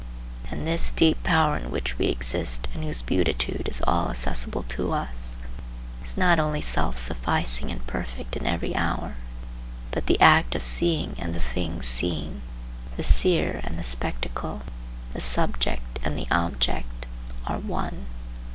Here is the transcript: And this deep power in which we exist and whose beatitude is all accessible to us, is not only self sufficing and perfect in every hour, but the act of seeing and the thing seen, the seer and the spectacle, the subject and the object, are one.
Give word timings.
And 0.49 0.65
this 0.65 0.89
deep 0.89 1.21
power 1.21 1.57
in 1.57 1.69
which 1.69 1.99
we 1.99 2.07
exist 2.07 2.67
and 2.73 2.83
whose 2.83 3.03
beatitude 3.03 3.67
is 3.67 3.83
all 3.85 4.09
accessible 4.09 4.63
to 4.63 4.93
us, 4.93 5.35
is 6.03 6.17
not 6.17 6.39
only 6.39 6.59
self 6.59 6.97
sufficing 6.97 7.69
and 7.69 7.85
perfect 7.85 8.35
in 8.35 8.47
every 8.47 8.75
hour, 8.75 9.17
but 9.91 10.07
the 10.07 10.19
act 10.19 10.55
of 10.55 10.63
seeing 10.63 11.15
and 11.19 11.35
the 11.35 11.39
thing 11.39 11.83
seen, 11.83 12.41
the 12.97 13.03
seer 13.03 13.61
and 13.63 13.77
the 13.77 13.83
spectacle, 13.83 14.63
the 15.13 15.21
subject 15.21 15.99
and 16.03 16.17
the 16.17 16.25
object, 16.31 17.05
are 17.45 17.59
one. 17.59 18.07